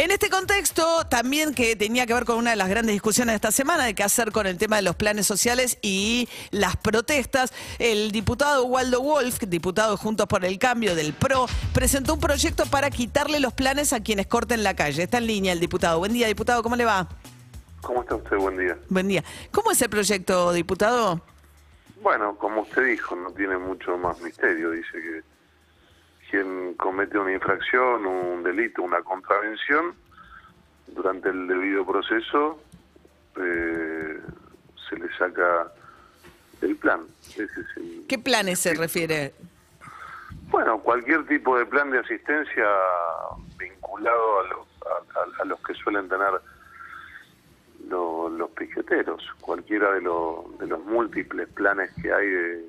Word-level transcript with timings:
En 0.00 0.10
este 0.10 0.30
contexto, 0.30 1.04
también 1.10 1.52
que 1.52 1.76
tenía 1.76 2.06
que 2.06 2.14
ver 2.14 2.24
con 2.24 2.38
una 2.38 2.52
de 2.52 2.56
las 2.56 2.70
grandes 2.70 2.94
discusiones 2.94 3.34
de 3.34 3.36
esta 3.36 3.50
semana, 3.50 3.84
de 3.84 3.94
qué 3.94 4.02
hacer 4.02 4.32
con 4.32 4.46
el 4.46 4.56
tema 4.56 4.76
de 4.76 4.82
los 4.82 4.96
planes 4.96 5.26
sociales 5.26 5.76
y 5.82 6.26
las 6.52 6.78
protestas, 6.78 7.52
el 7.78 8.10
diputado 8.10 8.64
Waldo 8.64 9.02
Wolf, 9.02 9.40
diputado 9.40 9.90
de 9.90 9.96
Juntos 9.98 10.26
por 10.26 10.42
el 10.46 10.58
Cambio 10.58 10.94
del 10.94 11.12
PRO, 11.12 11.44
presentó 11.74 12.14
un 12.14 12.20
proyecto 12.20 12.64
para 12.64 12.88
quitarle 12.88 13.40
los 13.40 13.52
planes 13.52 13.92
a 13.92 14.00
quienes 14.00 14.26
corten 14.26 14.62
la 14.62 14.74
calle. 14.74 15.02
Está 15.02 15.18
en 15.18 15.26
línea 15.26 15.52
el 15.52 15.60
diputado. 15.60 15.98
Buen 15.98 16.14
día, 16.14 16.28
diputado, 16.28 16.62
¿cómo 16.62 16.76
le 16.76 16.86
va? 16.86 17.06
¿Cómo 17.82 18.00
está 18.00 18.14
usted? 18.14 18.38
Buen 18.38 18.56
día. 18.56 18.78
Buen 18.88 19.06
día. 19.06 19.22
¿Cómo 19.50 19.70
es 19.70 19.82
el 19.82 19.90
proyecto, 19.90 20.54
diputado? 20.54 21.20
Bueno, 22.00 22.38
como 22.38 22.62
usted 22.62 22.86
dijo, 22.86 23.16
no 23.16 23.32
tiene 23.32 23.58
mucho 23.58 23.98
más 23.98 24.18
misterio. 24.22 24.70
Dice 24.70 24.92
que 24.92 25.29
quien 26.30 26.74
comete 26.74 27.18
una 27.18 27.32
infracción, 27.32 28.06
un 28.06 28.42
delito, 28.42 28.82
una 28.82 29.02
contravención, 29.02 29.94
durante 30.88 31.28
el 31.30 31.46
debido 31.48 31.84
proceso 31.86 32.62
eh, 33.36 34.18
se 34.88 34.96
le 34.96 35.08
saca 35.16 35.72
el 36.62 36.76
plan. 36.76 37.00
Ese 37.30 37.44
es 37.44 37.56
el- 37.76 38.04
¿Qué 38.08 38.18
planes 38.18 38.58
se 38.60 38.74
refiere? 38.74 39.34
Bueno, 40.50 40.78
cualquier 40.80 41.26
tipo 41.26 41.56
de 41.58 41.66
plan 41.66 41.90
de 41.90 41.98
asistencia 42.00 42.66
vinculado 43.56 44.40
a 44.40 44.44
los, 44.48 44.66
a, 44.86 45.18
a- 45.20 45.42
a 45.42 45.44
los 45.44 45.60
que 45.62 45.74
suelen 45.74 46.08
tener 46.08 46.32
lo- 47.88 48.28
los 48.28 48.50
piqueteros, 48.50 49.22
cualquiera 49.40 49.92
de, 49.92 50.00
los 50.02 50.58
de 50.58 50.66
los 50.66 50.80
múltiples 50.84 51.48
planes 51.50 51.90
que 52.02 52.12
hay 52.12 52.28
de, 52.28 52.68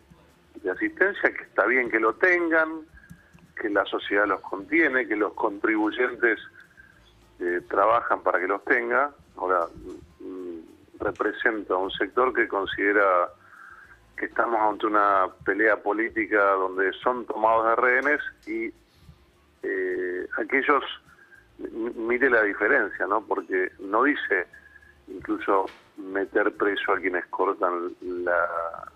de 0.63 0.71
asistencia, 0.71 1.33
que 1.33 1.43
está 1.43 1.65
bien 1.65 1.89
que 1.89 1.99
lo 1.99 2.13
tengan, 2.15 2.81
que 3.61 3.69
la 3.69 3.85
sociedad 3.85 4.25
los 4.25 4.41
contiene, 4.41 5.07
que 5.07 5.15
los 5.15 5.33
contribuyentes 5.33 6.39
eh, 7.39 7.61
trabajan 7.69 8.21
para 8.23 8.39
que 8.39 8.47
los 8.47 8.63
tenga. 8.65 9.11
Ahora, 9.37 9.67
mm, 10.19 10.99
represento 10.99 11.75
a 11.75 11.77
un 11.77 11.91
sector 11.91 12.33
que 12.33 12.47
considera 12.47 13.29
que 14.17 14.25
estamos 14.25 14.59
ante 14.61 14.87
una 14.87 15.27
pelea 15.45 15.77
política 15.77 16.43
donde 16.51 16.91
son 16.93 17.25
tomados 17.25 17.65
de 17.67 17.75
rehenes 17.75 18.21
y 18.45 18.73
eh, 19.63 20.27
aquellos, 20.37 20.83
mire 21.95 22.29
la 22.29 22.43
diferencia, 22.43 23.07
¿no? 23.07 23.21
Porque 23.21 23.71
no 23.79 24.03
dice 24.03 24.47
incluso 25.07 25.65
meter 25.97 26.51
preso 26.55 26.93
a 26.93 26.99
quienes 26.99 27.25
cortan 27.27 27.93
la, 28.01 28.91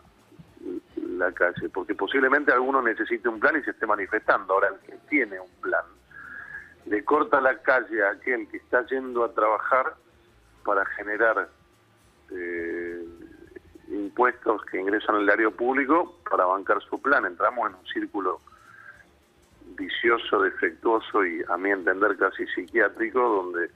la 1.19 1.31
calle, 1.31 1.69
porque 1.69 1.95
posiblemente 1.95 2.52
alguno 2.52 2.81
necesite 2.81 3.27
un 3.30 3.39
plan 3.39 3.58
y 3.58 3.63
se 3.63 3.71
esté 3.71 3.85
manifestando. 3.85 4.53
Ahora, 4.53 4.69
el 4.69 4.80
que 4.80 4.97
tiene 5.09 5.39
un 5.39 5.52
plan 5.61 5.85
le 6.85 7.03
corta 7.03 7.41
la 7.41 7.58
calle 7.61 8.03
a 8.03 8.11
aquel 8.11 8.47
que 8.49 8.58
está 8.58 8.85
yendo 8.88 9.23
a 9.23 9.33
trabajar 9.33 9.95
para 10.63 10.86
generar 10.86 11.49
eh, 12.31 13.05
impuestos 13.88 14.63
que 14.66 14.80
ingresan 14.80 15.16
al 15.16 15.30
área 15.30 15.49
público 15.49 16.19
para 16.30 16.45
bancar 16.45 16.81
su 16.83 17.02
plan. 17.02 17.25
Entramos 17.25 17.69
en 17.69 17.75
un 17.75 17.86
círculo 17.88 18.41
vicioso, 19.77 20.41
defectuoso 20.41 21.25
y, 21.25 21.43
a 21.49 21.58
mi 21.58 21.71
entender, 21.71 22.17
casi 22.17 22.45
psiquiátrico, 22.47 23.19
donde 23.19 23.71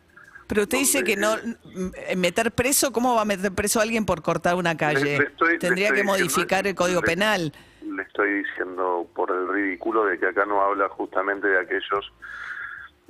Pero 0.49 0.63
usted 0.63 0.79
dice 0.79 1.03
que 1.03 1.15
no 1.15 1.35
m- 1.37 2.15
meter 2.17 2.51
preso, 2.51 2.91
¿cómo 2.91 3.13
va 3.13 3.21
a 3.21 3.25
meter 3.25 3.51
preso 3.53 3.79
a 3.79 3.83
alguien 3.83 4.03
por 4.03 4.23
cortar 4.23 4.55
una 4.55 4.75
calle? 4.75 5.03
Le- 5.05 5.17
le 5.19 5.25
estoy- 5.25 5.51
le 5.53 5.59
Tendría 5.59 5.89
que 5.89 6.01
diciendo- 6.01 6.11
modificar 6.13 6.65
el 6.65 6.73
Código 6.73 7.01
le- 7.01 7.05
Penal. 7.05 7.53
le 7.83 8.01
estoy 8.01 8.43
diciendo 8.43 9.07
por 9.15 9.29
el 9.29 9.47
ridículo 9.47 10.05
de 10.05 10.17
que 10.19 10.25
acá 10.25 10.45
no 10.45 10.59
habla 10.63 10.89
justamente 10.89 11.47
de 11.47 11.59
aquellos, 11.59 12.11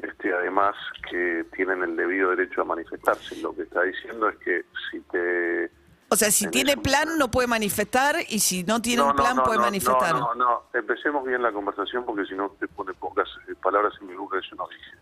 este, 0.03 0.33
además, 0.33 0.75
que 1.09 1.45
tienen 1.55 1.81
el 1.81 1.95
debido 1.95 2.29
derecho 2.31 2.61
a 2.61 2.65
manifestarse. 2.65 3.37
Lo 3.41 3.55
que 3.55 3.61
está 3.63 3.83
diciendo 3.83 4.27
es 4.27 4.35
que 4.39 4.65
si 4.91 4.99
te... 5.11 5.71
O 6.11 6.15
sea, 6.17 6.31
si 6.31 6.43
en 6.45 6.51
tiene 6.51 6.71
eso- 6.73 6.81
plan 6.81 7.17
no 7.17 7.31
puede 7.31 7.47
manifestar 7.47 8.17
y 8.27 8.39
si 8.39 8.63
no 8.65 8.81
tiene 8.81 9.03
un 9.03 9.15
plan 9.15 9.37
puede 9.43 9.59
manifestar. 9.59 10.13
No, 10.15 10.33
no, 10.33 10.35
no, 10.35 10.63
empecemos 10.73 11.23
bien 11.25 11.41
la 11.41 11.53
conversación 11.53 12.03
porque 12.05 12.25
si 12.25 12.35
no 12.35 12.47
usted 12.47 12.67
pone 12.75 12.93
pocas 12.95 13.29
eh, 13.47 13.53
palabras 13.63 13.93
en 14.01 14.07
mi 14.07 14.15
boca 14.15 14.41
que 14.41 14.47
yo 14.49 14.55
no 14.57 14.67
dije. 14.67 14.97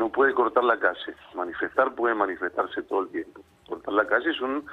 No 0.00 0.08
puede 0.08 0.32
cortar 0.32 0.64
la 0.64 0.78
calle. 0.78 1.14
Manifestar 1.34 1.94
puede 1.94 2.14
manifestarse 2.14 2.82
todo 2.84 3.02
el 3.02 3.08
tiempo. 3.10 3.42
Cortar 3.68 3.92
la 3.92 4.06
calle 4.06 4.30
es 4.30 4.40
un 4.40 4.64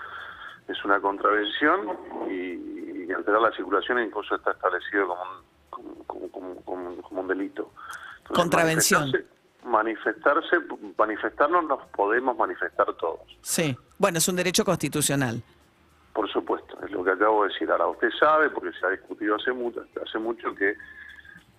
es 0.69 0.83
una 0.85 0.99
contravención 1.01 1.97
y, 2.29 3.03
y 3.07 3.11
alterar 3.11 3.41
la 3.41 3.51
circulación 3.51 3.99
incluso 4.01 4.35
está 4.35 4.51
establecido 4.51 5.07
como 5.07 5.21
un, 5.21 6.03
como, 6.05 6.29
como- 6.29 6.29
como- 6.29 6.61
como- 6.63 7.01
como 7.01 7.21
un 7.21 7.27
delito. 7.27 7.71
Entonces, 8.19 8.37
Contravención. 8.37 9.11
Manifestarse, 9.65 10.55
manifestarse, 10.55 10.57
manifestarnos 10.97 11.63
nos 11.65 11.85
podemos 11.87 12.37
manifestar 12.37 12.85
todos. 12.93 13.19
Sí. 13.41 13.77
Bueno, 13.97 14.17
es 14.19 14.27
un 14.29 14.35
derecho 14.37 14.63
constitucional. 14.63 15.41
Por 16.13 16.29
supuesto, 16.31 16.77
es 16.85 16.91
lo 16.91 17.03
que 17.03 17.11
acabo 17.11 17.43
de 17.43 17.49
decir. 17.49 17.69
Ahora, 17.69 17.87
usted 17.87 18.09
sabe, 18.17 18.49
porque 18.49 18.71
se 18.79 18.85
ha 18.85 18.89
discutido 18.91 19.35
hace 19.35 19.51
mucho, 19.51 19.83
hace 20.05 20.19
mucho 20.19 20.55
que 20.55 20.73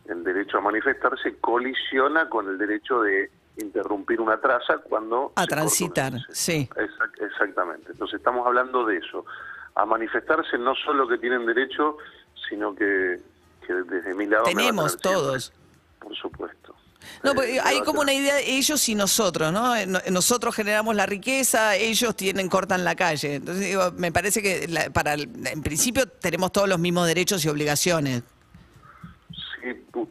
el 0.07 0.25
derecho 0.25 0.57
a 0.59 0.61
manifestarse 0.63 1.39
colisiona 1.39 2.29
con 2.31 2.49
el 2.49 2.57
derecho 2.59 3.03
de 3.03 3.31
interrumpir 3.59 4.21
una 4.21 4.41
traza 4.41 4.79
cuando... 4.79 5.33
A 5.37 5.47
transitar, 5.47 6.13
sí. 6.31 6.69
Exact- 6.77 7.21
exactamente. 7.21 7.93
Entonces 7.93 8.19
estamos 8.19 8.47
hablando 8.47 8.85
de 8.87 8.97
eso. 8.99 9.25
A 9.75 9.85
manifestarse 9.85 10.59
no 10.59 10.75
solo 10.75 11.07
que 11.07 11.19
tienen 11.19 11.45
derecho, 11.47 11.97
sino 12.49 12.75
que, 12.75 13.21
que 13.67 13.73
desde 13.75 14.15
mi 14.15 14.27
lado... 14.27 14.45
Tenemos 14.45 14.97
todos. 14.99 15.53
Por 15.99 16.15
supuesto. 16.17 16.75
No, 17.23 17.31
Eh, 17.31 17.35
porque 17.35 17.53
me 17.55 17.61
hay 17.61 17.81
como 17.83 18.01
una 18.01 18.13
idea 18.13 18.35
de 18.37 18.57
ellos 18.57 18.89
y 18.89 18.95
nosotros, 18.95 19.53
¿no? 19.53 19.75
Eh, 19.77 19.87
no- 19.87 20.01
Nosotros 20.11 20.55
generamos 20.55 20.95
la 20.95 21.07
riqueza, 21.07 21.77
ellos 21.77 22.15
tienen 22.17 22.49
cortan 22.49 22.85
la 22.85 22.95
calle. 22.97 23.37
Entonces 23.37 23.65
digo, 23.67 23.93
me 23.97 24.11
parece 24.13 24.43
que 24.43 24.67
la- 24.69 24.91
para 24.91 25.15
el- 25.15 25.29
en 25.47 25.63
principio 25.63 26.07
tenemos 26.07 26.53
todos 26.53 26.69
los 26.69 26.79
mismos 26.79 27.07
derechos 27.07 27.45
y 27.45 27.49
obligaciones. 27.49 28.23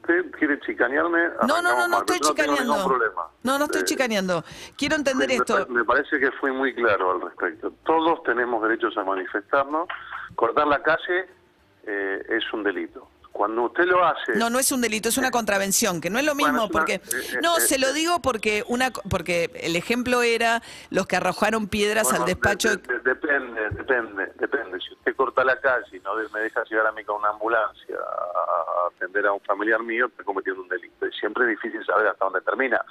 Usted 0.07 0.31
quiere 0.38 0.57
chicanearme... 0.62 1.31
No, 1.47 1.62
no, 1.62 1.75
no, 1.75 1.88
no 1.88 1.97
estoy 2.00 2.18
ningún 2.19 2.35
chicaneando. 2.35 2.85
problema. 2.88 3.28
No, 3.44 3.57
no 3.59 3.66
estoy 3.66 3.81
Eh, 3.81 3.85
chicaneando. 3.85 4.44
Quiero 4.78 4.95
entender 4.95 5.28
Me- 5.28 5.35
esto. 5.35 5.68
Me 5.68 5.84
parece 5.84 6.18
que 6.19 6.31
fui 6.40 6.51
muy 6.51 6.73
claro 6.73 7.12
al 7.12 7.22
respecto. 7.22 7.73
Todos 7.85 8.23
tenemos 8.23 8.63
derechos 8.63 8.95
a 8.97 9.03
manifestarnos. 9.03 9.88
Cortar 10.35 10.66
la 10.68 10.81
calle 10.81 11.28
eh, 11.85 12.25
es 12.29 12.53
un 12.53 12.63
delito. 12.63 13.09
Cuando 13.38 13.62
usted 13.66 13.84
lo 13.86 14.03
hace... 14.03 14.34
No, 14.36 14.50
no 14.50 14.58
es 14.58 14.72
un 14.72 14.81
delito, 14.81 15.09
es 15.09 15.18
una 15.20 15.30
contravención, 15.30 16.02
que 16.02 16.09
no 16.09 16.18
es 16.18 16.25
lo 16.25 16.34
mismo, 16.34 16.53
Bueno, 16.53 16.66
es 16.66 16.70
una- 16.72 16.80
porque... 16.80 16.94
eh, 16.96 17.40
No, 17.44 17.58
eh, 17.58 17.62
se 17.62 17.78
lo 17.78 17.90
eh, 17.90 17.94
digo 17.94 18.20
porque 18.20 18.64
una 18.68 18.90
porque 18.90 19.52
el 19.62 19.75
ejemplo 19.75 20.24
era 20.24 20.64
los 20.90 21.06
que 21.06 21.18
arrojaron 21.18 21.68
piedras 21.68 22.06
Bueno, 22.06 22.22
al 22.22 22.25
despacho... 22.25 22.70
de- 22.75 22.78
de- 22.78 23.00
depende, 23.00 23.70
depende, 23.70 24.34
depende. 24.40 24.80
Si 24.81 24.92
usted 24.94 25.16
corta 25.16 25.44
la 25.44 25.59
calle 25.59 25.86
y 25.96 26.00
no 26.00 26.16
me 26.34 26.40
deja 26.40 26.64
llegar 26.64 26.88
a 26.88 26.92
mí 26.92 27.03
con 27.03 27.18
una 27.18 27.30
ambulancia 27.30 27.96
a, 27.96 28.86
a 28.86 28.88
atender 28.96 29.28
a 29.28 29.34
un 29.34 29.42
familiar 29.42 29.84
mío, 29.84 30.08
está 30.08 30.24
cometiendo 30.24 30.64
un 30.64 30.68
delito. 30.69 31.06
Y 31.06 31.12
siempre 31.14 31.44
es 31.44 31.50
difícil 31.52 31.86
saber 31.86 32.08
hasta 32.08 32.25
dónde 32.25 32.42
termina. 32.42 32.81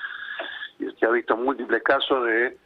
Y 0.79 0.87
usted 0.87 1.09
ha 1.09 1.11
visto 1.11 1.37
múltiples 1.37 1.83
casos 1.83 2.25
de 2.25 2.57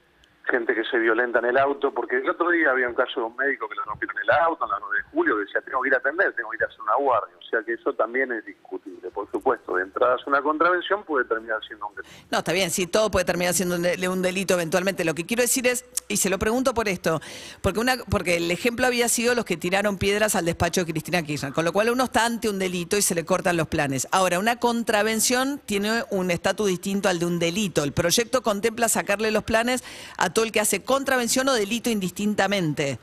gente 0.45 0.75
que 0.75 0.84
se 0.84 0.99
violenta 0.99 1.39
en 1.39 1.47
el 1.47 1.59
auto, 1.59 1.93
porque 1.93 2.17
el 2.17 2.28
otro 2.28 2.51
día 2.51 2.71
había 2.71 2.89
un 2.89 2.95
caso 2.95 3.21
de 3.21 3.27
un 3.27 3.37
médico 3.37 3.69
que 3.69 3.77
le 3.77 3.83
rompieron 3.83 4.17
el 4.19 4.31
auto 4.31 4.65
en 4.65 4.71
la 4.71 4.78
9 4.81 4.97
de 4.97 5.03
julio, 5.11 5.37
decía, 5.39 5.61
tengo 5.62 5.83
que 5.83 5.89
ir 5.89 5.95
a 5.95 5.99
atender, 5.99 6.33
tengo 6.34 6.51
que 6.51 6.56
ir 6.56 6.65
a 6.65 6.67
hacer 6.67 6.81
una 6.81 6.97
guardia. 6.97 7.37
O 7.39 7.43
sea 7.43 7.62
que 7.62 7.73
eso 7.75 7.93
también 7.95 8.33
es 8.33 8.45
discutible. 8.45 9.00
Por 9.20 9.31
supuesto, 9.32 9.75
de 9.76 9.82
entrada 9.82 10.16
es 10.19 10.26
una 10.26 10.41
contravención, 10.41 11.04
puede 11.04 11.26
terminar 11.26 11.58
siendo 11.66 11.86
un 11.88 11.94
delito. 11.94 12.14
No, 12.31 12.38
está 12.38 12.53
bien, 12.54 12.70
sí, 12.70 12.86
todo 12.86 13.10
puede 13.10 13.26
terminar 13.26 13.53
siendo 13.53 13.75
un, 13.76 13.82
de- 13.82 14.08
un 14.08 14.22
delito 14.22 14.54
eventualmente. 14.54 15.04
Lo 15.04 15.14
que 15.14 15.26
quiero 15.26 15.42
decir 15.42 15.66
es, 15.66 15.84
y 16.08 16.16
se 16.16 16.31
lo 16.31 16.38
pregunto 16.38 16.72
por 16.72 16.88
esto, 16.88 17.20
porque 17.60 17.81
una 17.81 17.98
porque 18.08 18.38
el 18.38 18.50
ejemplo 18.50 18.86
había 18.86 19.10
sido 19.10 19.34
los 19.34 19.44
que 19.44 19.58
tiraron 19.58 19.98
piedras 19.98 20.36
al 20.36 20.47
despacho 20.47 20.86
de 20.86 20.92
Cristina 20.92 21.22
Kirchner, 21.22 21.53
con 21.53 21.66
lo 21.66 21.72
cual 21.75 21.91
uno 21.91 22.04
está 22.04 22.25
ante 22.25 22.48
un 22.48 22.58
delito 22.58 22.97
y 22.97 23.03
se 23.03 23.14
le 23.14 23.26
cortan 23.26 23.58
los 23.58 23.69
planes. 23.69 24.08
Ahora, 24.10 24.38
una 24.38 24.56
contravención 24.56 25.60
tiene 25.66 26.02
un 26.10 26.31
estatus 26.31 26.69
distinto 26.69 27.10
al 27.10 27.19
de 27.19 27.26
un 27.26 27.38
delito. 27.38 27.84
El 27.84 27.92
proyecto 27.92 28.42
contempla 28.42 28.88
sacarle 28.88 29.31
los 29.32 29.44
planes 29.44 29.84
a 30.16 30.31
todo 30.32 30.46
el 30.46 30.50
que 30.52 30.61
hace 30.61 30.82
contravención 30.82 31.46
o 31.49 31.52
delito 31.52 31.90
indistintamente. 31.90 32.99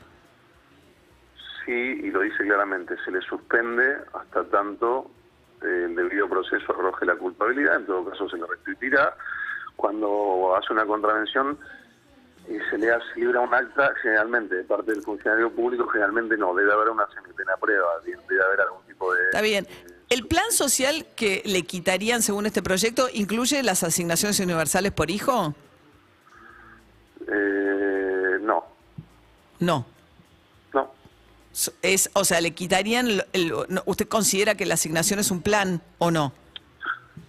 Sí, 1.64 1.72
y 1.72 2.10
lo 2.10 2.22
dice 2.22 2.38
claramente, 2.44 2.96
se 3.04 3.12
le 3.12 3.20
suspende 3.20 3.98
hasta 4.14 4.42
tanto 4.50 5.12
el 5.62 5.94
debido 5.94 6.28
proceso 6.28 6.72
arroje 6.72 7.06
la 7.06 7.16
culpabilidad, 7.16 7.76
en 7.76 7.86
todo 7.86 8.04
caso 8.10 8.28
se 8.28 8.36
le 8.36 8.46
restituirá. 8.46 9.14
Cuando 9.76 10.54
hace 10.56 10.72
una 10.72 10.84
contravención 10.86 11.58
y 12.48 12.58
se 12.70 12.78
le 12.78 12.90
hace 12.90 13.04
libra 13.16 13.40
un 13.40 13.52
acta, 13.54 13.92
generalmente 14.02 14.54
de 14.56 14.64
parte 14.64 14.92
del 14.92 15.02
funcionario 15.02 15.50
público, 15.52 15.86
generalmente 15.88 16.36
no, 16.36 16.54
debe 16.54 16.72
haber 16.72 16.88
una 16.90 17.06
semipena 17.14 17.56
prueba, 17.60 17.86
debe 18.04 18.42
haber 18.44 18.60
algún 18.62 18.82
tipo 18.86 19.12
de... 19.14 19.22
Está 19.24 19.40
bien. 19.40 19.66
¿El 20.08 20.26
plan 20.26 20.50
social 20.50 21.06
que 21.14 21.42
le 21.44 21.62
quitarían 21.64 22.22
según 22.22 22.46
este 22.46 22.62
proyecto 22.62 23.08
incluye 23.12 23.62
las 23.62 23.82
asignaciones 23.84 24.40
universales 24.40 24.92
por 24.92 25.10
hijo? 25.10 25.54
Eh, 27.26 28.38
no, 28.40 28.64
No. 29.60 29.84
no, 29.84 29.86
Es, 31.82 32.10
o 32.14 32.24
sea, 32.24 32.40
le 32.40 32.52
quitarían. 32.52 33.08
el- 33.08 33.24
el- 33.32 33.52
no, 33.68 33.82
¿Usted 33.86 34.08
considera 34.08 34.54
que 34.54 34.64
la 34.66 34.74
asignación 34.74 35.18
es 35.18 35.30
un 35.30 35.42
plan 35.42 35.80
o 35.98 36.10
no? 36.10 36.32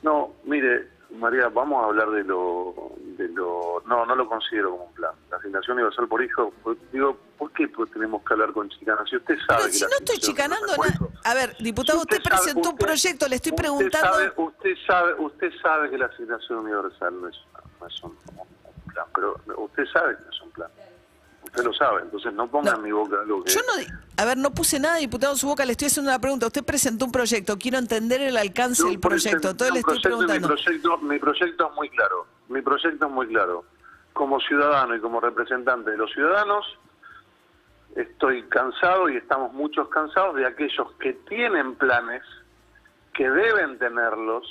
no, 0.04 0.34
mire, 0.46 0.88
María, 1.18 1.50
vamos 1.50 1.84
a 1.84 1.88
hablar 1.88 2.10
de 2.12 2.24
lo, 2.24 2.94
de 3.18 3.28
lo 3.30 3.82
no, 3.88 4.06
no 4.06 4.16
lo 4.16 4.30
considero 4.30 4.72
como 4.72 4.84
un 4.86 4.94
plan. 4.94 5.12
La 5.32 5.38
asignación 5.38 5.76
universal 5.78 6.08
por 6.08 6.24
hijo, 6.24 6.54
digo, 6.94 7.18
¿por 7.38 7.52
qué 7.52 7.68
pues, 7.68 7.92
tenemos 7.92 8.24
que 8.24 8.34
hablar 8.34 8.54
con 8.54 8.70
chicanas? 8.70 9.10
Si 9.10 9.18
usted 9.18 9.36
sabe 9.48 9.64
Pero 9.64 9.74
si 9.74 9.82
no 9.82 9.90
estoy 9.98 10.18
chicanando 10.20 10.68
hijo- 10.88 11.10
A 11.26 11.34
ver, 11.34 11.56
diputado, 11.60 12.00
usted, 12.00 12.22
sabe- 12.24 12.30
presentó 12.38 12.70
un 12.70 12.76
usted- 12.76 12.86
proyecto, 12.86 13.28
le 13.28 13.36
estoy 13.36 13.52
usted 13.52 13.62
preguntando. 13.64 14.08
sabe- 14.14 14.34
usted 14.38 14.76
sabe, 14.88 15.14
usted 15.16 15.52
sabe 15.62 15.90
que 15.90 15.98
la 15.98 16.06
asignación 16.06 16.60
universal 16.60 17.20
no 17.20 17.28
es, 17.28 17.36
no 17.82 17.88
es 17.88 18.04
un, 18.04 18.12
un 18.38 18.94
plan, 18.94 19.06
pero 19.14 19.42
usted 19.58 19.84
sabe 19.92 20.16
que 20.16 20.24
no 20.24 20.30
es. 20.30 20.39
Usted 21.50 21.64
lo 21.64 21.74
sabe, 21.74 22.02
entonces 22.04 22.34
no 22.34 22.48
ponga 22.48 22.72
No. 22.72 22.78
en 22.78 22.84
mi 22.84 22.92
boca 22.92 23.18
algo 23.22 23.44
que... 23.44 23.52
Yo 23.52 23.60
no, 23.62 23.98
a 24.18 24.26
ver, 24.26 24.38
no 24.38 24.52
puse 24.52 24.80
nada, 24.80 24.98
diputado, 24.98 25.34
en 25.34 25.38
su 25.40 25.48
boca, 25.48 25.66
le 25.66 25.72
estoy 25.72 25.88
haciendo 25.88 26.12
una 26.12 26.20
pregunta. 26.20 26.46
Usted 26.48 26.64
presentó 26.64 27.06
un 27.06 27.12
proyecto, 27.12 27.58
quiero 27.58 27.78
entender 27.80 28.22
el 28.22 28.38
alcance 28.38 28.84
del 28.86 29.00
proyecto, 29.00 29.50
entonces 29.50 29.74
le 29.74 29.80
estoy 29.80 30.00
preguntando. 30.00 30.48
Mi 30.50 30.56
proyecto, 30.56 30.98
mi 31.00 31.20
proyecto 31.20 31.70
es 31.70 31.76
muy 31.76 31.90
claro. 31.90 32.28
Mi 32.50 32.62
proyecto 32.62 33.06
es 33.06 33.12
muy 33.12 33.28
claro. 33.28 33.66
Como 34.14 34.40
ciudadano 34.42 34.96
y 34.96 35.00
como 35.00 35.20
representante 35.20 35.92
de 35.92 35.98
los 35.98 36.12
ciudadanos, 36.12 36.66
estoy 37.96 38.44
cansado 38.44 39.10
y 39.10 39.18
estamos 39.18 39.54
muchos 39.54 39.88
cansados 39.90 40.36
de 40.36 40.46
aquellos 40.46 40.92
que 41.00 41.14
tienen 41.28 41.76
planes, 41.76 42.24
que 43.14 43.30
deben 43.30 43.80
tenerlos, 43.80 44.46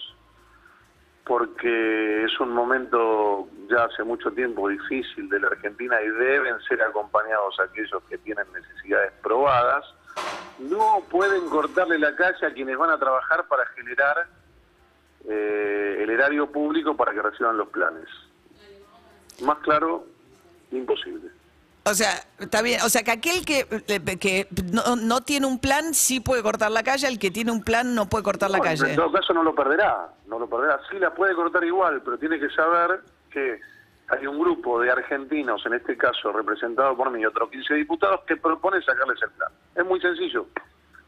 porque 1.28 2.24
es 2.24 2.40
un 2.40 2.54
momento 2.54 3.46
ya 3.68 3.84
hace 3.84 4.02
mucho 4.02 4.32
tiempo 4.32 4.66
difícil 4.66 5.28
de 5.28 5.38
la 5.38 5.48
Argentina 5.48 6.00
y 6.00 6.08
deben 6.08 6.58
ser 6.62 6.82
acompañados 6.82 7.60
aquellos 7.60 8.02
que 8.08 8.16
tienen 8.18 8.46
necesidades 8.52 9.12
probadas. 9.22 9.84
No 10.58 11.02
pueden 11.10 11.48
cortarle 11.50 11.98
la 11.98 12.16
calle 12.16 12.46
a 12.46 12.52
quienes 12.52 12.78
van 12.78 12.90
a 12.90 12.98
trabajar 12.98 13.46
para 13.46 13.66
generar 13.66 14.26
eh, 15.28 15.98
el 16.00 16.08
erario 16.08 16.50
público 16.50 16.96
para 16.96 17.12
que 17.12 17.20
reciban 17.20 17.58
los 17.58 17.68
planes. 17.68 18.08
Más 19.42 19.58
claro, 19.58 20.06
imposible. 20.72 21.28
O 21.90 21.94
sea, 21.94 22.22
está 22.38 22.60
bien, 22.60 22.80
o 22.82 22.88
sea, 22.88 23.02
que 23.02 23.10
aquel 23.10 23.44
que, 23.46 23.64
que 24.20 24.46
no, 24.72 24.96
no 24.96 25.22
tiene 25.22 25.46
un 25.46 25.58
plan 25.58 25.94
sí 25.94 26.20
puede 26.20 26.42
cortar 26.42 26.70
la 26.70 26.82
calle, 26.82 27.08
el 27.08 27.18
que 27.18 27.30
tiene 27.30 27.50
un 27.50 27.62
plan 27.62 27.94
no 27.94 28.08
puede 28.08 28.24
cortar 28.24 28.50
la 28.50 28.60
calle. 28.60 28.90
En 28.90 28.96
todo 28.96 29.10
caso 29.10 29.32
no 29.32 29.42
lo 29.42 29.54
perderá, 29.54 30.08
no 30.26 30.38
lo 30.38 30.48
perderá. 30.48 30.78
Sí 30.90 30.98
la 30.98 31.14
puede 31.14 31.34
cortar 31.34 31.64
igual, 31.64 32.02
pero 32.02 32.18
tiene 32.18 32.38
que 32.38 32.50
saber 32.50 33.00
que 33.30 33.60
hay 34.08 34.26
un 34.26 34.38
grupo 34.38 34.80
de 34.80 34.90
argentinos, 34.90 35.64
en 35.64 35.74
este 35.74 35.96
caso 35.96 36.32
representado 36.32 36.96
por 36.96 37.10
mí 37.10 37.20
y 37.20 37.26
otros 37.26 37.50
15 37.50 37.74
diputados, 37.74 38.20
que 38.26 38.36
proponen 38.36 38.82
sacarles 38.82 39.20
el 39.22 39.30
plan. 39.30 39.52
Es 39.74 39.84
muy 39.84 40.00
sencillo. 40.00 40.46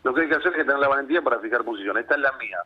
Lo 0.02 0.14
que 0.14 0.22
hay 0.22 0.28
que 0.28 0.36
hacer 0.36 0.52
es 0.52 0.66
tener 0.66 0.78
la 0.78 0.88
valentía 0.88 1.20
para 1.20 1.38
fijar 1.40 1.62
posición. 1.62 1.98
Esta 1.98 2.14
es 2.14 2.20
la 2.20 2.32
mía. 2.32 2.58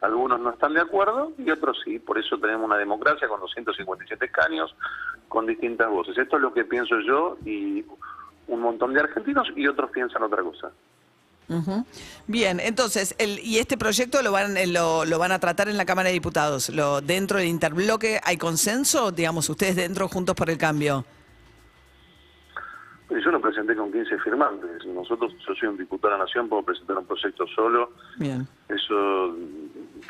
Algunos 0.00 0.40
no 0.40 0.50
están 0.50 0.74
de 0.74 0.80
acuerdo 0.80 1.32
y 1.38 1.50
otros 1.50 1.78
sí. 1.84 1.98
Por 1.98 2.18
eso 2.18 2.38
tenemos 2.38 2.66
una 2.66 2.76
democracia 2.76 3.26
con 3.28 3.40
257 3.40 4.24
escaños, 4.24 4.74
con 5.28 5.46
distintas 5.46 5.88
voces. 5.90 6.16
Esto 6.16 6.36
es 6.36 6.42
lo 6.42 6.52
que 6.52 6.64
pienso 6.64 7.00
yo 7.00 7.36
y 7.44 7.84
un 8.46 8.60
montón 8.60 8.94
de 8.94 9.00
argentinos 9.00 9.48
y 9.56 9.66
otros 9.66 9.90
piensan 9.90 10.22
otra 10.22 10.42
cosa. 10.42 10.70
Bien, 12.26 12.60
entonces, 12.60 13.14
el, 13.18 13.38
y 13.38 13.58
este 13.58 13.78
proyecto 13.78 14.20
lo 14.22 14.32
van, 14.32 14.56
eh, 14.58 14.66
lo, 14.66 15.06
lo 15.06 15.18
van 15.18 15.32
a 15.32 15.38
tratar 15.38 15.68
en 15.68 15.78
la 15.78 15.86
Cámara 15.86 16.08
de 16.08 16.12
Diputados. 16.12 16.68
Lo, 16.68 17.00
¿Dentro 17.00 17.38
del 17.38 17.48
interbloque 17.48 18.20
hay 18.22 18.36
consenso? 18.36 19.12
Digamos, 19.12 19.48
ustedes 19.48 19.76
dentro, 19.76 20.08
juntos 20.08 20.34
por 20.34 20.50
el 20.50 20.58
cambio. 20.58 21.06
Y 23.10 23.14
Yo 23.24 23.30
lo 23.30 23.40
presenté 23.40 23.74
con 23.74 23.90
15 23.90 24.18
firmantes. 24.18 24.84
Nosotros, 24.86 25.32
yo 25.46 25.54
soy 25.54 25.68
un 25.68 25.78
diputado 25.78 26.12
de 26.12 26.18
la 26.18 26.24
Nación, 26.24 26.48
puedo 26.50 26.62
presentar 26.62 26.98
un 26.98 27.06
proyecto 27.06 27.46
solo. 27.46 27.92
Bien. 28.18 28.46
Eso 28.68 29.34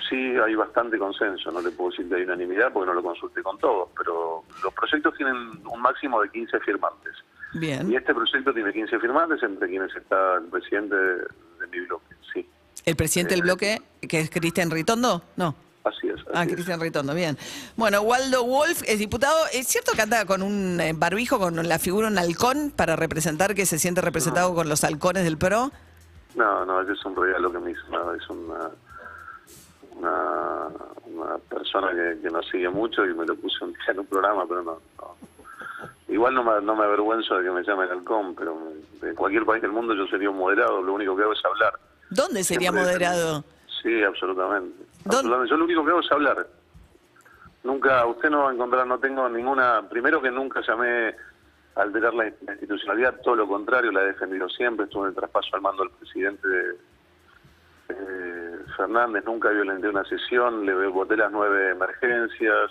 sí 0.08 0.17
hay 0.37 0.55
bastante 0.55 0.99
consenso. 0.99 1.50
No 1.50 1.61
le 1.61 1.70
puedo 1.70 1.90
decir 1.90 2.08
que 2.08 2.17
hay 2.17 2.23
unanimidad 2.23 2.73
porque 2.73 2.87
no 2.87 2.94
lo 2.94 3.02
consulté 3.02 3.43
con 3.43 3.58
todos. 3.58 3.88
Pero 3.96 4.43
los 4.62 4.75
proyectos 4.75 5.14
tienen 5.17 5.37
un 5.37 5.81
máximo 5.81 6.20
de 6.23 6.31
15 6.31 6.61
firmantes. 6.61 7.14
Y 7.55 7.58
Bien. 7.61 7.93
este 7.94 8.14
proyecto 8.14 8.52
tiene 8.52 8.73
15 8.73 8.99
firmantes, 8.99 9.43
entre 9.43 9.69
quienes 9.69 9.94
está 9.96 10.37
el 10.37 10.44
presidente 10.44 10.94
de, 10.94 11.14
de 11.17 11.67
mi 11.70 11.81
bloque. 11.87 12.14
Sí, 12.32 12.46
¿El 12.85 12.96
presidente 12.96 13.35
del 13.35 13.43
bloque, 13.43 13.81
que 14.06 14.20
es 14.20 14.31
Cristian 14.31 14.70
Ritondo? 14.70 15.23
No. 15.37 15.55
así 15.85 16.08
es. 16.08 16.20
Ah, 16.32 16.40
así 16.40 16.49
es. 16.50 16.55
Cristian 16.55 16.81
Ritondo, 16.81 17.14
bien. 17.14 17.38
Bueno, 17.76 18.02
Waldo 18.02 18.44
Wolf 18.44 18.82
es 18.87 18.99
diputado. 18.99 19.37
¿Es 19.52 19.67
cierto 19.67 19.93
que 19.93 20.02
anda 20.02 20.25
con 20.26 20.43
un 20.43 20.79
eh, 20.81 20.93
barbijo, 20.94 21.38
con 21.38 21.67
la 21.67 21.79
figura 21.79 22.08
un 22.08 22.19
halcón, 22.19 22.70
para 22.75 22.96
representar 22.96 23.55
que 23.55 23.64
se 23.67 23.79
siente 23.79 24.00
representado 24.00 24.55
con 24.55 24.69
los 24.69 24.85
halcones 24.85 25.25
del 25.25 25.38
PRO? 25.38 25.70
No, 26.35 26.64
no, 26.67 26.81
es 26.82 27.05
un 27.05 27.17
regalo 27.17 27.50
que 27.50 27.58
me 27.58 27.70
hizo. 27.73 27.82
no, 27.90 28.14
es 28.14 28.29
una, 28.31 28.70
una, 29.99 30.69
una 31.06 31.39
persona 31.39 31.91
que, 31.91 32.21
que 32.23 32.31
nos 32.31 32.47
sigue 32.49 32.69
mucho 32.69 33.05
y 33.05 33.15
me 33.15 33.27
lo 33.27 33.35
puse 33.37 33.65
un 33.65 33.73
día 33.73 33.83
en 33.89 34.00
un 34.00 34.06
programa, 34.06 34.45
pero 34.49 34.62
no. 34.62 34.79
no. 34.99 35.17
Igual 36.09 36.35
no 36.35 36.43
me, 36.43 36.61
no 36.62 36.75
me 36.75 36.85
avergüenzo 36.85 37.37
de 37.37 37.45
que 37.45 37.50
me 37.50 37.62
llamen 37.62 37.91
halcón, 37.91 38.35
pero 38.35 38.56
en 39.03 39.15
cualquier 39.15 39.45
país 39.45 39.61
del 39.62 39.73
mundo 39.73 39.95
yo 39.95 40.06
sería 40.06 40.31
un 40.31 40.39
moderado, 40.39 40.81
lo 40.83 40.95
único 40.95 41.15
que 41.17 41.23
hago 41.23 41.33
es 41.35 41.45
hablar. 41.45 41.75
¿Dónde 42.11 42.43
sería 42.45 42.71
Siempre- 42.71 42.83
moderado? 42.95 43.45
Sí, 43.83 44.03
absolutamente. 44.03 44.85
Absolutamente. 45.05 45.50
Yo 45.50 45.56
lo 45.56 45.65
único 45.65 45.85
que 45.85 45.91
hago 45.91 46.00
es 46.00 46.11
hablar. 46.12 46.47
Nunca, 47.62 48.06
usted 48.06 48.31
no 48.31 48.45
va 48.45 48.50
a 48.50 48.55
encontrar, 48.55 48.87
no 48.87 48.99
tengo 48.99 49.29
ninguna, 49.29 49.87
primero 49.89 50.23
que 50.23 50.31
nunca 50.31 50.62
llamé 50.67 51.15
a 51.75 51.83
alterar 51.83 52.15
la 52.15 52.29
institucionalidad, 52.29 53.21
todo 53.23 53.37
lo 53.37 53.47
contrario, 53.47 53.93
la 53.93 54.03
he 54.03 54.06
defendido 54.06 54.49
siempre, 54.49 54.87
estuve 54.87 55.03
en 55.05 55.09
el 55.11 55.15
traspaso 55.15 55.49
al 55.55 55.61
mando 55.61 55.83
del 55.85 55.93
presidente 55.93 56.49
eh, 57.91 57.95
Fernández, 58.78 59.22
nunca 59.26 59.50
violenté 59.50 59.88
una 59.90 60.04
sesión, 60.04 60.64
le 60.64 60.72
voté 60.88 61.16
las 61.16 61.30
nueve 61.30 61.70
emergencias, 61.72 62.70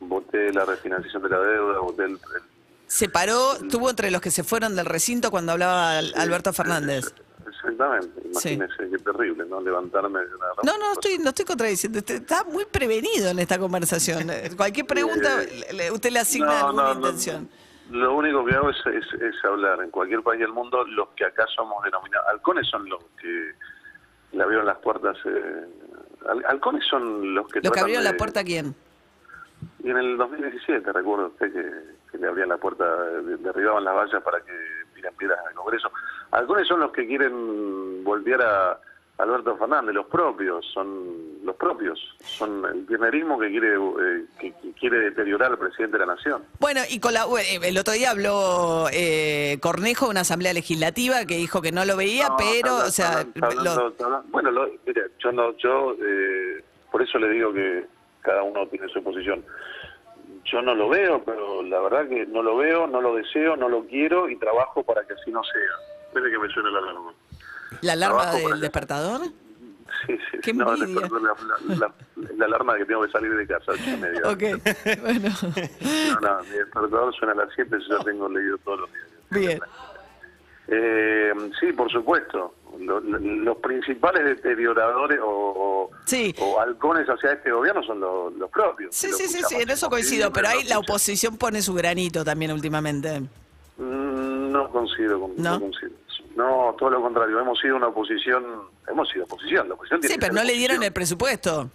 voté 0.00 0.52
la 0.52 0.64
refinanciación 0.64 1.22
de 1.22 1.28
la 1.28 1.38
deuda, 1.38 1.78
voté 1.78 2.04
el... 2.06 2.10
el- 2.12 2.42
Se 2.88 3.08
paró, 3.08 3.52
estuvo 3.54 3.88
entre 3.90 4.10
los 4.10 4.20
que 4.20 4.30
se 4.32 4.42
fueron 4.42 4.74
del 4.74 4.86
recinto 4.86 5.30
cuando 5.30 5.52
hablaba 5.52 5.98
Al- 5.98 6.12
Alberto 6.16 6.52
Fernández. 6.52 7.14
Exactamente, 7.46 8.20
imagínese 8.24 8.90
qué 8.90 8.98
terrible, 8.98 9.44
¿no? 9.48 9.60
Levantarme 9.60 10.20
de 10.20 10.34
una... 10.34 10.46
No, 10.64 10.78
no, 10.78 10.92
estoy, 10.92 11.18
no 11.18 11.28
estoy 11.30 11.44
contradiciendo. 11.44 11.98
Usted 11.98 12.16
está 12.16 12.44
muy 12.44 12.64
prevenido 12.64 13.28
en 13.30 13.38
esta 13.38 13.58
conversación. 13.58 14.28
Cualquier 14.56 14.86
pregunta, 14.86 15.42
Eh, 15.42 15.90
usted 15.90 16.10
le 16.10 16.18
asigna 16.20 16.60
alguna 16.60 16.92
intención. 16.92 17.48
Lo 17.90 18.14
único 18.16 18.44
que 18.46 18.54
hago 18.54 18.70
es, 18.70 18.76
es- 18.86 19.20
es 19.20 19.44
hablar. 19.44 19.80
En 19.82 19.90
cualquier 19.90 20.22
país 20.22 20.40
del 20.40 20.52
mundo, 20.52 20.84
los 20.86 21.08
que 21.16 21.24
acá 21.26 21.44
somos 21.54 21.82
denominados. 21.84 22.26
Halcones 22.28 22.66
son 22.68 22.88
los 22.88 23.02
que 23.20 23.52
le 24.34 24.42
abrieron 24.42 24.66
las 24.66 24.78
puertas. 24.78 25.16
eh, 25.24 25.64
hal- 26.26 26.44
halcones 26.46 26.84
son 26.88 27.34
los 27.34 27.46
que. 27.48 27.60
¿Los 27.60 27.72
que 27.72 27.80
abrieron 27.80 28.04
la 28.04 28.16
puerta 28.16 28.40
a 28.40 28.44
quién? 28.44 28.74
Y 29.82 29.90
en 29.90 29.96
el 29.98 30.16
2017, 30.16 30.92
recuerdo 30.92 31.26
usted 31.28 31.52
que, 31.52 31.72
que 32.10 32.18
le 32.18 32.26
abrían 32.28 32.48
la 32.48 32.56
puerta, 32.58 32.84
de- 32.96 33.36
derribaban 33.38 33.84
las 33.84 33.94
vallas 33.94 34.22
para 34.22 34.40
que 34.40 34.52
tiran 34.94 35.14
piedras 35.14 35.38
al 35.46 35.54
Congreso. 35.54 35.90
Halcones 36.30 36.66
son 36.66 36.80
los 36.80 36.92
que 36.92 37.06
quieren 37.06 38.02
voltear 38.04 38.42
a 38.42 38.78
Alberto 39.16 39.56
Fernández, 39.56 39.94
los 39.94 40.06
propios, 40.06 40.66
son 40.74 41.44
los 41.44 41.54
propios. 41.54 41.98
Son 42.24 42.64
el 42.64 42.84
kirchnerismo 42.86 43.38
que 43.38 43.48
quiere, 43.48 43.74
eh, 43.74 44.24
que, 44.40 44.52
que 44.60 44.72
quiere 44.72 44.98
deteriorar 44.98 45.52
al 45.52 45.58
presidente 45.58 45.98
de 45.98 46.06
la 46.06 46.14
Nación. 46.16 46.42
Bueno, 46.58 46.80
y 46.90 46.98
con 46.98 47.14
la- 47.14 47.24
bueno, 47.26 47.46
el 47.62 47.78
otro 47.78 47.94
día 47.94 48.10
habló 48.10 48.86
eh, 48.92 49.58
Cornejo, 49.62 50.08
una 50.08 50.22
asamblea 50.22 50.52
legislativa, 50.52 51.24
que 51.26 51.36
dijo 51.36 51.62
que 51.62 51.70
no 51.70 51.84
lo 51.84 51.96
veía, 51.96 52.28
No, 52.30 52.36
pero, 52.36 52.76
o 52.78 52.90
sea, 52.90 53.24
lo- 53.34 53.92
bueno, 54.30 54.50
lo- 54.50 54.68
mire, 54.84 55.02
yo 55.20 55.30
no, 55.30 55.56
yo 55.58 55.94
eh, 56.02 56.64
por 56.90 57.00
eso 57.02 57.16
le 57.18 57.28
digo 57.30 57.52
que 57.52 57.84
cada 58.20 58.42
uno 58.42 58.66
tiene 58.66 58.88
su 58.88 59.00
posición. 59.02 59.44
Yo 60.46 60.60
no 60.60 60.74
lo 60.74 60.88
veo, 60.88 61.22
pero 61.24 61.62
la 61.62 61.78
verdad 61.80 62.08
que 62.08 62.26
no 62.26 62.42
lo 62.42 62.56
veo, 62.56 62.86
no 62.88 63.00
lo 63.00 63.14
deseo, 63.14 63.56
no 63.56 63.68
lo 63.68 63.84
quiero 63.86 64.28
y 64.28 64.36
trabajo 64.36 64.82
para 64.82 65.04
que 65.06 65.12
así 65.14 65.30
no 65.30 65.42
sea. 65.44 66.06
Espere 66.08 66.30
que 66.30 66.38
me 66.38 66.48
suene 66.48 66.70
la 66.70 66.78
alarma. 66.80 67.12
La 67.82 67.92
alarma 67.94 68.32
del 68.34 68.60
despertador. 68.60 69.22
Sí, 70.06 70.18
sí, 70.30 70.38
Qué 70.42 70.52
no, 70.52 70.74
la, 70.76 70.86
la- 70.86 71.76
la- 71.76 71.94
la 72.36 72.44
alarma 72.44 72.74
de 72.74 72.80
que 72.80 72.84
tengo 72.86 73.02
que 73.06 73.10
salir 73.12 73.34
de 73.34 73.46
casa, 73.46 73.72
ocho 73.72 73.82
y 73.90 73.96
media. 73.96 74.20
Ok, 74.24 74.42
bueno, 75.00 75.30
No, 76.10 76.20
no, 76.20 76.42
mi 76.44 76.50
despertador 76.50 77.14
suena 77.14 77.32
a 77.32 77.36
las 77.46 77.48
7, 77.54 77.76
yo 77.88 77.98
ya 77.98 78.04
tengo 78.04 78.28
leído 78.28 78.58
todos 78.58 78.80
los 78.80 78.90
días. 78.92 79.06
bien. 79.30 79.60
Eh, 80.68 81.32
sí, 81.60 81.72
por 81.72 81.90
supuesto. 81.90 82.54
Lo- 82.80 82.98
lo- 83.00 83.18
los 83.20 83.56
principales 83.58 84.24
deterioradores 84.24 85.20
o, 85.22 85.90
Sí. 86.06 86.34
o 86.40 86.58
halcones 86.60 87.06
hacia 87.06 87.32
este 87.32 87.52
gobierno 87.52 87.82
son 87.84 88.00
los, 88.00 88.32
los 88.34 88.50
propios. 88.50 88.94
Sí, 88.94 89.12
sí, 89.12 89.28
sí, 89.28 89.40
sí, 89.48 89.54
en 89.56 89.70
eso 89.70 89.88
coincido, 89.88 90.32
pero 90.32 90.48
ahí 90.48 90.64
la 90.64 90.78
oposición 90.80 91.36
pone 91.36 91.62
su 91.62 91.72
granito 91.74 92.24
también 92.24 92.50
últimamente. 92.52 93.20
Mm, 93.78 94.50
No 94.50 94.68
coincido 94.70 95.20
con 95.20 95.32
¿No? 95.36 95.52
no 95.52 95.60
coincido. 95.60 95.92
No, 96.36 96.74
todo 96.78 96.90
lo 96.90 97.00
contrario. 97.02 97.38
Hemos 97.40 97.58
sido 97.60 97.76
una 97.76 97.88
oposición, 97.88 98.44
hemos 98.88 99.08
sido 99.08 99.24
oposición. 99.24 99.68
La 99.68 99.74
oposición 99.74 100.00
tiene 100.00 100.14
Sí, 100.14 100.20
pero 100.20 100.32
no 100.34 100.42
le 100.42 100.52
dieron 100.54 100.82
el 100.82 100.92
presupuesto. 100.92 101.70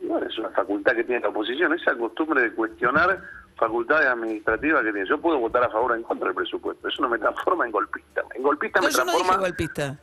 Y 0.00 0.06
Bueno, 0.06 0.26
es 0.26 0.38
una 0.38 0.50
facultad 0.50 0.92
que 0.94 1.04
tiene 1.04 1.20
la 1.22 1.28
oposición. 1.28 1.72
Esa 1.74 1.94
costumbre 1.96 2.42
de 2.42 2.52
cuestionar 2.52 3.20
facultades 3.56 4.08
administrativas 4.08 4.82
que 4.84 4.92
tiene. 4.92 5.08
Yo 5.08 5.18
puedo 5.18 5.38
votar 5.38 5.64
a 5.64 5.70
favor 5.70 5.92
o 5.92 5.94
en 5.94 6.02
contra 6.02 6.26
del 6.28 6.34
presupuesto. 6.36 6.88
Eso 6.88 7.00
no 7.02 7.08
me 7.08 7.18
transforma 7.18 7.64
en 7.64 7.72
golpista. 7.72 8.22
En 8.34 8.42
golpista 8.42 8.80
No, 8.80 8.86
me 8.88 8.92
yo 8.92 8.98
no 8.98 9.04
transforma... 9.12 9.32
dije 9.32 9.40
golpista. 9.48 9.98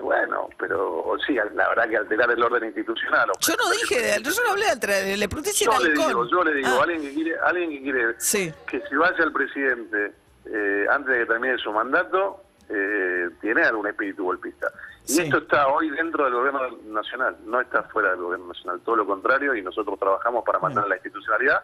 Bueno, 0.00 0.48
pero 0.58 1.04
sí, 1.26 1.34
la 1.34 1.68
verdad 1.68 1.88
que 1.88 1.96
alterar 1.98 2.30
el 2.30 2.42
orden 2.42 2.64
institucional. 2.64 3.28
Yo 3.40 3.54
no 3.56 3.70
dije, 3.72 4.22
yo 4.22 4.30
no 4.44 4.50
hablé 4.52 4.64
de 4.76 5.16
le 5.16 5.28
pregunté 5.28 5.50
si 5.52 5.64
Yo 5.64 5.72
le 5.78 5.90
digo, 5.90 6.26
yo 6.30 6.42
le 6.44 6.54
digo, 6.54 6.68
Ah, 6.70 6.82
alguien 6.84 7.02
que 7.02 7.12
quiere, 7.12 7.38
alguien 7.40 7.70
que 7.70 7.82
quiere 7.82 8.14
Sí. 8.18 8.52
que 8.66 8.80
si 8.88 8.94
vaya 8.96 9.22
el 9.24 9.32
presidente 9.32 10.12
eh, 10.46 10.86
antes 10.90 11.12
de 11.12 11.18
que 11.20 11.26
termine 11.26 11.58
su 11.58 11.70
mandato, 11.72 12.42
eh, 12.68 13.28
tiene 13.40 13.62
algún 13.64 13.86
espíritu 13.86 14.24
golpista. 14.24 14.68
Y 15.06 15.12
Sí. 15.14 15.22
esto 15.22 15.38
está 15.38 15.66
hoy 15.68 15.90
dentro 15.90 16.24
del 16.24 16.34
gobierno 16.34 16.60
nacional, 16.86 17.36
no 17.44 17.60
está 17.60 17.82
fuera 17.84 18.10
del 18.10 18.20
gobierno 18.20 18.46
nacional, 18.48 18.80
todo 18.84 18.96
lo 18.96 19.06
contrario, 19.06 19.54
y 19.54 19.62
nosotros 19.62 19.98
trabajamos 19.98 20.44
para 20.44 20.58
mantener 20.60 20.88
la 20.88 20.94
institucionalidad 20.96 21.62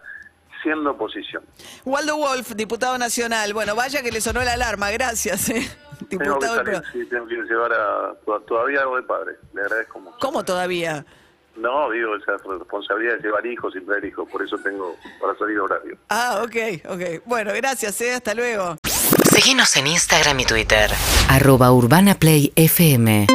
siendo 0.62 0.90
oposición. 0.90 1.44
Waldo 1.84 2.16
Wolf, 2.16 2.50
diputado 2.56 2.98
nacional. 2.98 3.54
Bueno, 3.54 3.76
vaya 3.76 4.02
que 4.02 4.10
le 4.10 4.20
sonó 4.20 4.42
la 4.42 4.54
alarma, 4.54 4.90
gracias. 4.90 5.48
eh. 5.50 5.62
Tengo 6.08 6.08
que 6.08 6.24
Diputado 6.30 6.54
salir, 6.56 6.82
sí, 6.92 7.04
tengo 7.06 7.26
que 7.28 7.34
llevar 7.36 7.72
a, 7.72 8.14
todavía 8.46 8.80
algo 8.80 8.96
de 8.96 9.02
padre, 9.02 9.36
le 9.52 9.60
agradezco 9.62 10.00
mucho. 10.00 10.16
¿Cómo 10.20 10.44
todavía? 10.44 11.04
No, 11.56 11.90
digo, 11.90 12.14
esa 12.16 12.36
responsabilidad 12.36 13.16
de 13.16 13.22
llevar 13.22 13.44
hijos 13.46 13.74
y 13.76 13.80
traer 13.80 14.04
hijos, 14.04 14.28
por 14.30 14.40
eso 14.42 14.56
tengo 14.58 14.94
para 15.20 15.36
salir 15.36 15.58
horario. 15.60 15.98
Ah, 16.08 16.40
ok, 16.44 16.56
ok. 16.88 17.22
Bueno, 17.24 17.50
gracias, 17.54 18.00
eh. 18.00 18.14
hasta 18.14 18.32
luego. 18.34 18.76
Seguinos 19.40 19.76
en 19.76 19.86
Instagram 19.86 20.40
y 20.40 20.44
Twitter. 20.46 20.90
Arroba 21.28 21.70
Urbana 21.70 22.16
Play 22.16 22.52
FM. 22.56 23.28